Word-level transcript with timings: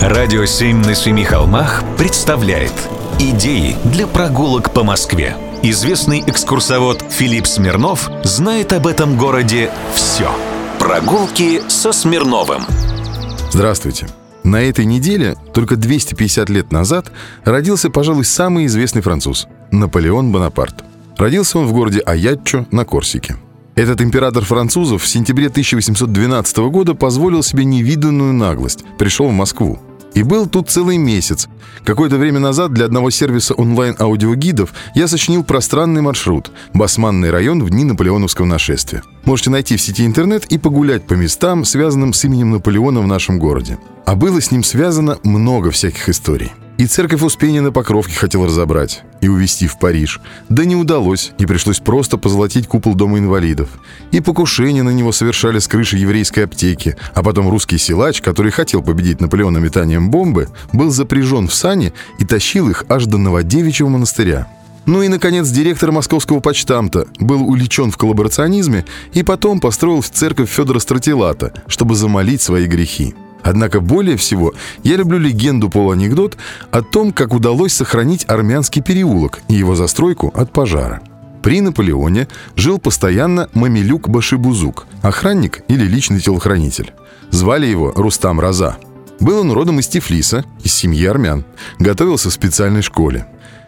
Радио 0.00 0.46
«Семь 0.46 0.78
на 0.78 0.94
семи 0.94 1.24
холмах» 1.24 1.84
представляет 1.98 2.72
Идеи 3.18 3.76
для 3.84 4.06
прогулок 4.06 4.72
по 4.72 4.82
Москве. 4.82 5.36
Известный 5.62 6.24
экскурсовод 6.26 7.04
Филипп 7.10 7.46
Смирнов 7.46 8.10
знает 8.24 8.72
об 8.72 8.86
этом 8.86 9.18
городе 9.18 9.70
все. 9.94 10.30
Прогулки 10.78 11.60
со 11.68 11.92
Смирновым. 11.92 12.62
Здравствуйте. 13.50 14.06
На 14.42 14.62
этой 14.62 14.86
неделе, 14.86 15.36
только 15.52 15.76
250 15.76 16.48
лет 16.48 16.72
назад, 16.72 17.12
родился, 17.44 17.90
пожалуй, 17.90 18.24
самый 18.24 18.64
известный 18.64 19.02
француз– 19.02 19.48
Наполеон 19.70 20.32
Бонапарт. 20.32 20.82
Родился 21.18 21.58
он 21.58 21.66
в 21.66 21.74
городе 21.74 22.00
Аятчо 22.00 22.64
на 22.70 22.86
Корсике. 22.86 23.36
Этот 23.74 24.00
император 24.00 24.46
французов 24.46 25.02
в 25.02 25.06
сентябре 25.06 25.48
1812 25.48 26.56
года 26.70 26.94
позволил 26.94 27.42
себе 27.42 27.66
невиданную 27.66 28.32
наглость. 28.32 28.82
Пришел 28.96 29.28
в 29.28 29.32
Москву. 29.32 29.78
И 30.14 30.22
был 30.22 30.46
тут 30.46 30.70
целый 30.70 30.96
месяц. 30.96 31.48
Какое-то 31.84 32.16
время 32.16 32.40
назад 32.40 32.72
для 32.72 32.86
одного 32.86 33.10
сервиса 33.10 33.54
онлайн-аудиогидов 33.54 34.72
я 34.94 35.08
сочинил 35.08 35.44
пространный 35.44 36.02
маршрут 36.02 36.50
«Басманный 36.74 37.30
район 37.30 37.62
в 37.62 37.70
дни 37.70 37.84
наполеоновского 37.84 38.46
нашествия». 38.46 39.02
Можете 39.24 39.50
найти 39.50 39.76
в 39.76 39.80
сети 39.80 40.04
интернет 40.04 40.46
и 40.46 40.58
погулять 40.58 41.06
по 41.06 41.14
местам, 41.14 41.64
связанным 41.64 42.12
с 42.12 42.24
именем 42.24 42.50
Наполеона 42.50 43.00
в 43.00 43.06
нашем 43.06 43.38
городе. 43.38 43.78
А 44.06 44.14
было 44.14 44.40
с 44.40 44.50
ним 44.50 44.64
связано 44.64 45.18
много 45.22 45.70
всяких 45.70 46.08
историй. 46.08 46.52
И 46.80 46.86
церковь 46.86 47.20
Успения 47.20 47.60
на 47.60 47.72
Покровке 47.72 48.14
хотел 48.14 48.46
разобрать 48.46 49.02
и 49.20 49.28
увезти 49.28 49.66
в 49.66 49.78
Париж. 49.78 50.18
Да 50.48 50.64
не 50.64 50.76
удалось, 50.76 51.32
и 51.36 51.44
пришлось 51.44 51.78
просто 51.78 52.16
позолотить 52.16 52.66
купол 52.66 52.94
Дома 52.94 53.18
инвалидов. 53.18 53.68
И 54.12 54.20
покушения 54.20 54.82
на 54.82 54.88
него 54.88 55.12
совершали 55.12 55.58
с 55.58 55.68
крыши 55.68 55.98
еврейской 55.98 56.46
аптеки, 56.46 56.96
а 57.12 57.22
потом 57.22 57.50
русский 57.50 57.76
силач, 57.76 58.22
который 58.22 58.50
хотел 58.50 58.82
победить 58.82 59.20
Наполеона 59.20 59.58
метанием 59.58 60.10
бомбы, 60.10 60.48
был 60.72 60.90
запряжен 60.90 61.48
в 61.48 61.54
сани 61.54 61.92
и 62.18 62.24
тащил 62.24 62.70
их 62.70 62.86
аж 62.88 63.04
до 63.04 63.18
Новодевичьего 63.18 63.90
монастыря. 63.90 64.48
Ну 64.86 65.02
и, 65.02 65.08
наконец, 65.08 65.50
директор 65.50 65.92
московского 65.92 66.40
почтамта 66.40 67.08
был 67.18 67.42
увлечен 67.42 67.90
в 67.90 67.98
коллаборационизме 67.98 68.86
и 69.12 69.22
потом 69.22 69.60
построил 69.60 70.00
в 70.00 70.08
церковь 70.08 70.48
Федора 70.48 70.78
Стратилата, 70.78 71.52
чтобы 71.66 71.94
замолить 71.94 72.40
свои 72.40 72.64
грехи. 72.64 73.14
Однако 73.42 73.80
более 73.80 74.16
всего 74.16 74.54
я 74.82 74.96
люблю 74.96 75.18
легенду-полуанекдот 75.18 76.36
о 76.70 76.82
том, 76.82 77.12
как 77.12 77.34
удалось 77.34 77.72
сохранить 77.72 78.24
армянский 78.28 78.82
переулок 78.82 79.40
и 79.48 79.54
его 79.54 79.74
застройку 79.74 80.30
от 80.34 80.52
пожара. 80.52 81.00
При 81.42 81.60
Наполеоне 81.62 82.28
жил 82.54 82.78
постоянно 82.78 83.48
Мамилюк 83.54 84.08
Башибузук, 84.08 84.86
охранник 85.02 85.62
или 85.68 85.84
личный 85.84 86.20
телохранитель. 86.20 86.92
Звали 87.30 87.66
его 87.66 87.92
Рустам 87.92 88.40
Роза. 88.40 88.76
Был 89.20 89.40
он 89.40 89.52
родом 89.52 89.80
из 89.80 89.88
Тифлиса, 89.88 90.44
из 90.62 90.74
семьи 90.74 91.06
армян. 91.06 91.44
Готовился 91.78 92.28
в 92.28 92.32
специальной 92.32 92.82
школе. 92.82 93.26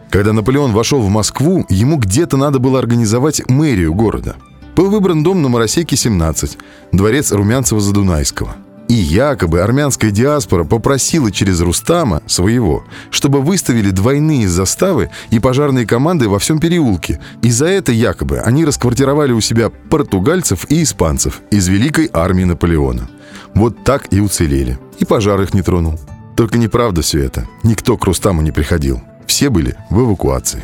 Когда 0.09 0.33
Наполеон 0.33 0.73
вошел 0.73 1.01
в 1.01 1.09
Москву, 1.09 1.65
ему 1.69 1.97
где-то 1.97 2.37
надо 2.37 2.59
было 2.59 2.77
организовать 2.77 3.47
мэрию 3.49 3.93
города. 3.95 4.35
Был 4.75 4.89
выбран 4.89 5.23
дом 5.23 5.41
на 5.41 5.49
Моросейке, 5.49 5.95
17, 5.95 6.57
дворец 6.91 7.31
Румянцева-Задунайского– 7.31 8.49
и 8.87 8.93
якобы 8.93 9.61
армянская 9.61 10.11
диаспора 10.11 10.63
попросила 10.63 11.31
через 11.31 11.61
Рустама, 11.61 12.21
своего, 12.27 12.83
чтобы 13.09 13.41
выставили 13.41 13.89
двойные 13.91 14.47
заставы 14.47 15.09
и 15.31 15.39
пожарные 15.39 15.85
команды 15.85 16.29
во 16.29 16.39
всем 16.39 16.59
переулке. 16.59 17.19
И 17.41 17.51
за 17.51 17.67
это 17.67 17.91
якобы 17.91 18.39
они 18.39 18.65
расквартировали 18.65 19.31
у 19.31 19.41
себя 19.41 19.69
португальцев 19.89 20.65
и 20.69 20.83
испанцев 20.83 21.41
из 21.51 21.67
Великой 21.67 22.09
армии 22.13 22.43
Наполеона. 22.43 23.09
Вот 23.53 23.83
так 23.83 24.11
и 24.13 24.19
уцелели. 24.19 24.77
И 24.99 25.05
пожар 25.05 25.41
их 25.41 25.53
не 25.53 25.61
тронул. 25.61 25.99
Только 26.35 26.57
неправда 26.57 27.01
все 27.01 27.23
это. 27.23 27.47
Никто 27.63 27.97
к 27.97 28.05
Рустаму 28.05 28.41
не 28.41 28.51
приходил. 28.51 29.01
Все 29.27 29.49
были 29.49 29.75
в 29.89 30.01
эвакуации. 30.01 30.63